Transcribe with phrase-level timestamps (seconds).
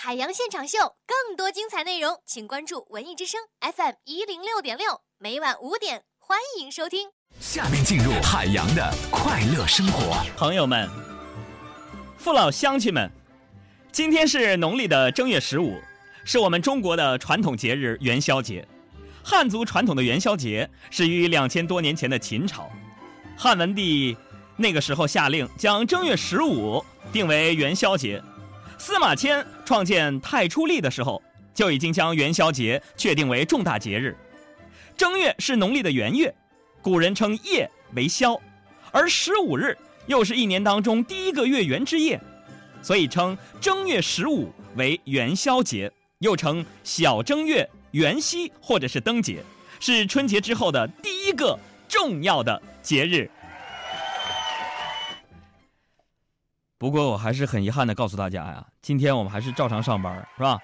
[0.00, 0.78] 海洋现场秀
[1.08, 7.08] 更多精彩内容，请关注文艺之声 FM 一零六点六，每晚五点欢迎收听。
[7.40, 10.88] 下面进入海洋的快乐生活，朋友们，
[12.16, 13.10] 父老乡亲们，
[13.90, 15.76] 今天是农历的正月十五，
[16.24, 18.64] 是我们中国的传统节日元宵节。
[19.24, 22.70] 汉族传统的元宵节始于两千多年前的秦朝，
[23.36, 24.16] 汉文帝
[24.56, 28.22] 那个时候下令将正月十五定为元宵节。
[28.78, 31.20] 司马迁创建太初历的时候，
[31.52, 34.16] 就已经将元宵节确定为重大节日。
[34.96, 36.32] 正月是农历的元月，
[36.80, 38.40] 古人称夜为宵，
[38.92, 42.20] 而十五日又是一年当中第一个月圆之夜，
[42.80, 49.42] 所以称正月十五为元宵节，又称小正月、元夕或者是灯节，
[49.80, 51.58] 是春节之后的第一个
[51.88, 53.28] 重要的节日。
[56.78, 60.56] 不过我还是很遗憾的告诉大家呀，今天我们还是照常上班，是吧？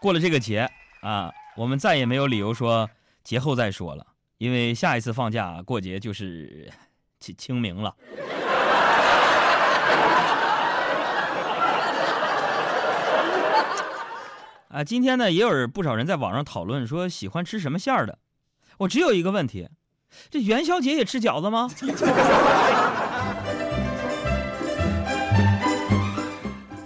[0.00, 0.70] 过了这个节
[1.00, 2.88] 啊，我们再也没有理由说
[3.24, 4.06] 节后再说了，
[4.38, 6.70] 因为下一次放假过节就是
[7.18, 7.96] 清清明了。
[14.68, 18.20] 啊，今天呢也有不少人在网上讨论说喜欢吃什么馅儿的，
[18.78, 19.68] 我只有一个问题，
[20.30, 21.68] 这元宵节也吃饺子吗？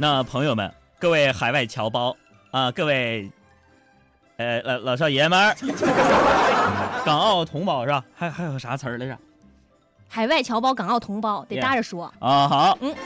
[0.00, 2.16] 那朋友们，各位海外侨胞
[2.52, 3.30] 啊，各位，
[4.38, 5.54] 呃老老少爷们儿，
[7.04, 8.02] 港澳同胞是吧？
[8.14, 9.18] 还还有啥词儿来着？
[10.08, 12.48] 海外侨胞、港澳同胞得搭着说啊。
[12.48, 12.96] 好，嗯，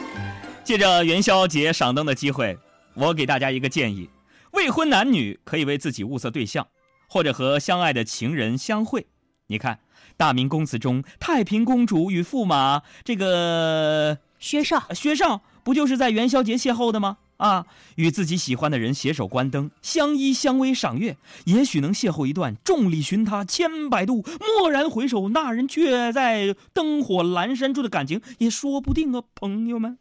[0.63, 2.57] 借着元宵节赏灯的机会，
[2.95, 4.09] 我给大家一个建议：
[4.53, 6.65] 未婚男女可以为自己物色对象，
[7.09, 9.09] 或者和相爱的情人相会。
[9.49, 9.75] 你看，
[10.17, 15.41] 《大明宫词》中太平公主与驸马这个薛少，薛绍。
[15.65, 17.17] 不就是在元宵节邂逅的吗？
[17.39, 29.99] 啊，与自己喜欢的人携手观灯，相依相偎赏月，也许能邂逅一段众里寻他千百度，蓦然回首，那人却在灯火阑珊处的感情，也说不定啊，朋友们。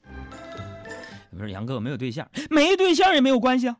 [1.35, 3.77] 不是杨哥，我没有对象，没对象也没有关系啊。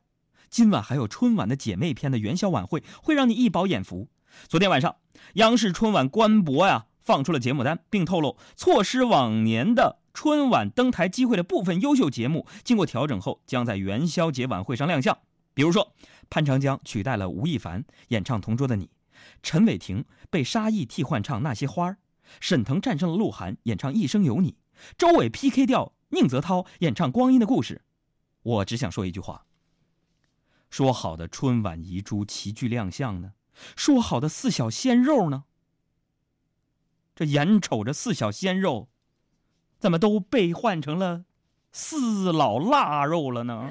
[0.49, 4.07] 今晚还有春晚的姐妹篇的元宵晚会，会让你一饱眼福。
[4.47, 4.95] 昨天晚上，
[5.33, 9.99] 央视春晚官博呀放出了节目单，并透露错失往年的。
[10.13, 15.17] 春晚登台机会的部分优秀节目，经过调整后，将在元宵节晚会上亮相。
[15.55, 15.95] 比如说，
[16.29, 18.85] 潘长江取代了吴亦凡演唱《同桌的你》，
[19.41, 21.91] 陈伟霆被沙溢替换唱《那些花儿》，
[22.39, 24.51] 沈腾战胜了鹿晗演唱《一生有你》，
[24.95, 27.81] 周伟 PK 掉宁泽涛演唱《光阴的故事》。
[28.43, 29.45] 我只想说一句话：
[30.69, 33.33] 说好的春晚遗珠齐聚亮相呢？
[33.75, 35.45] 说好的四小鲜肉呢？
[37.15, 38.87] 这眼瞅着四小鲜肉。
[39.79, 41.23] 怎么都被换成了
[41.71, 43.65] 四老腊肉了呢？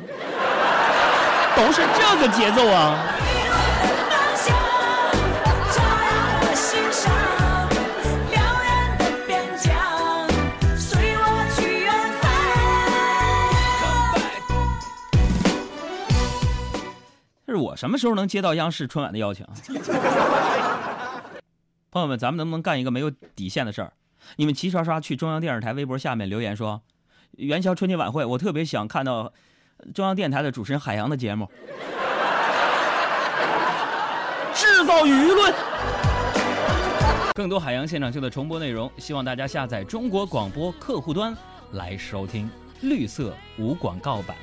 [1.56, 2.98] 都是这个节奏啊！
[17.46, 19.46] 这是我什么时候能接到央视春晚的邀请？
[21.92, 23.92] 朋友们，咱们能不能干一个没有底线的事儿？
[24.36, 26.80] 你们齐刷刷去中央电视台微博下面留言说
[27.36, 29.30] ：“元宵春节晚会，我特别想看到
[29.92, 31.46] 中央电台的主持人海洋的节目，
[34.56, 35.52] 制造舆论。”
[37.36, 41.36] 更多海洋现场秀的重播内容，希望大家下载中国广播客户端
[41.72, 42.48] 来收听
[42.80, 44.34] 绿色无广告版。